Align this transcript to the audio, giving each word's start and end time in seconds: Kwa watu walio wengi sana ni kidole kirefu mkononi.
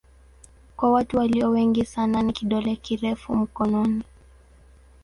Kwa 0.77 0.91
watu 0.91 1.17
walio 1.17 1.49
wengi 1.51 1.85
sana 1.85 2.21
ni 2.21 2.33
kidole 2.33 2.75
kirefu 2.75 3.35
mkononi. 3.35 4.03